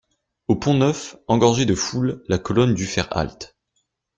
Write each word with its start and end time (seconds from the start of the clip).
Au 0.47 0.55
Pont-Neuf, 0.55 1.15
engorgé 1.27 1.67
de 1.67 1.75
foule, 1.75 2.23
la 2.27 2.39
colonne 2.39 2.73
dut 2.73 2.87
faire 2.87 3.15
halte. 3.15 3.55